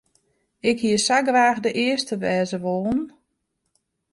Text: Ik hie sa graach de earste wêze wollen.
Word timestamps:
Ik 0.69 0.77
hie 0.83 0.97
sa 1.05 1.17
graach 1.27 1.61
de 1.65 1.71
earste 1.85 2.15
wêze 2.23 2.57
wollen. 2.63 3.01